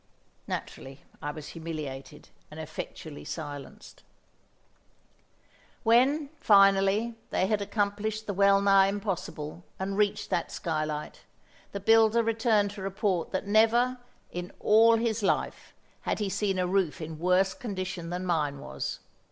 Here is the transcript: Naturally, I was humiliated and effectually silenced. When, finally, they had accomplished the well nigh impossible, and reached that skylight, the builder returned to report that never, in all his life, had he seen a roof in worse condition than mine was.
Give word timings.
Naturally, 0.47 1.01
I 1.21 1.29
was 1.29 1.49
humiliated 1.49 2.29
and 2.49 2.59
effectually 2.59 3.23
silenced. 3.23 4.01
When, 5.83 6.31
finally, 6.39 7.13
they 7.29 7.45
had 7.45 7.61
accomplished 7.61 8.25
the 8.25 8.33
well 8.33 8.61
nigh 8.61 8.87
impossible, 8.87 9.63
and 9.77 9.95
reached 9.95 10.31
that 10.31 10.51
skylight, 10.51 11.21
the 11.71 11.79
builder 11.79 12.23
returned 12.23 12.71
to 12.71 12.81
report 12.81 13.29
that 13.29 13.45
never, 13.45 13.99
in 14.31 14.51
all 14.59 14.95
his 14.97 15.21
life, 15.21 15.75
had 16.01 16.17
he 16.17 16.29
seen 16.29 16.57
a 16.57 16.65
roof 16.65 16.99
in 16.99 17.19
worse 17.19 17.53
condition 17.53 18.09
than 18.09 18.25
mine 18.25 18.57
was. 18.57 19.01